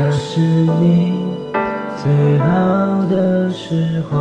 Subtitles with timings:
[0.00, 1.12] 那是你
[1.96, 2.46] 最好
[3.10, 4.16] 的时候，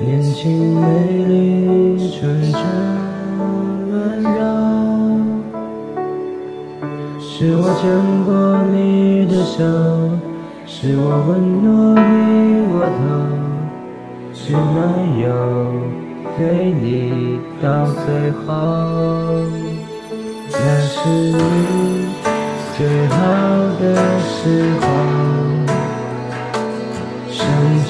[0.00, 0.86] 年轻美
[1.26, 2.60] 丽、纯真
[3.90, 4.38] 温柔，
[7.18, 7.90] 是我牵
[8.24, 8.30] 过
[8.72, 9.58] 你的手，
[10.64, 11.28] 是我温
[11.64, 13.02] 暖你额头，
[14.32, 14.78] 是男
[15.18, 15.24] 友
[16.38, 18.46] 陪你到最后。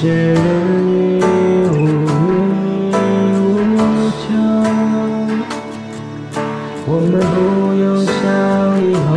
[0.07, 0.39] 确认
[0.87, 1.19] 你
[1.69, 2.95] 无无
[3.75, 3.77] 无
[4.21, 4.25] 求，
[6.87, 7.35] 我们不
[7.75, 8.15] 用想
[8.81, 9.11] 以后，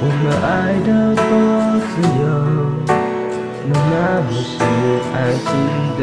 [0.00, 0.48] 我们爱
[0.86, 1.20] 的多
[1.90, 2.24] 自由，
[3.66, 3.92] 那那
[4.28, 4.54] 不是
[5.12, 5.44] 爱情
[5.98, 6.00] 的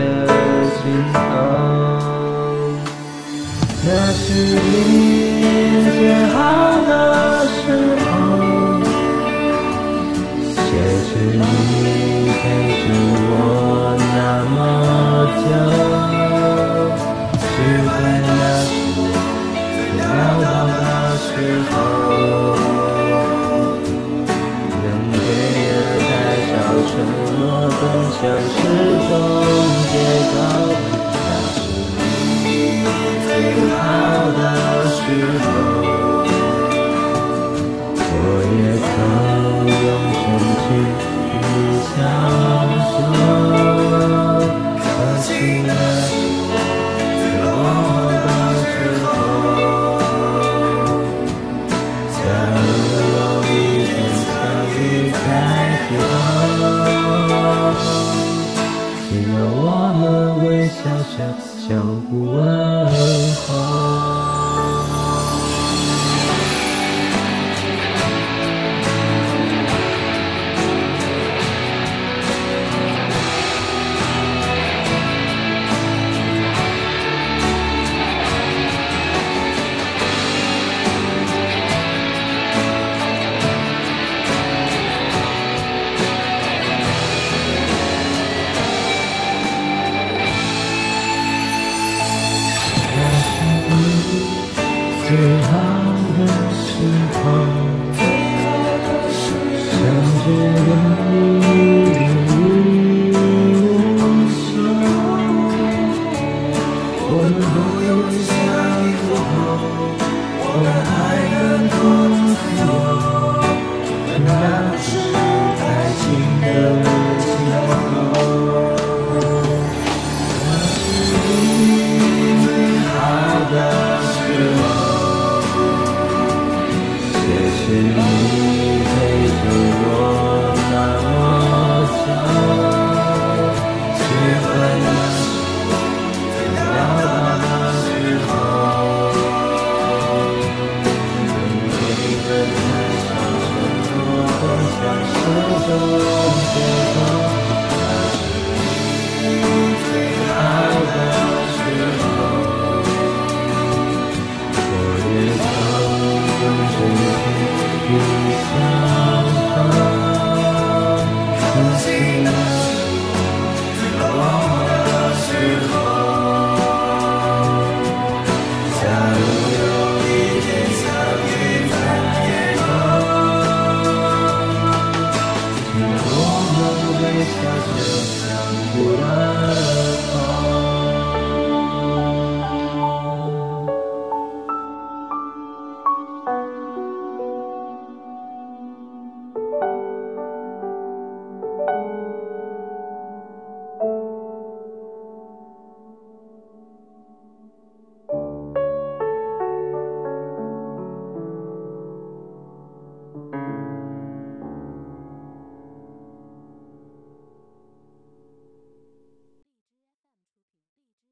[0.84, 1.16] 尽头。
[3.86, 4.20] 那是
[4.68, 5.21] 你。
[61.58, 61.76] 小
[62.10, 63.01] 小屋啊。
[95.12, 95.81] 给他。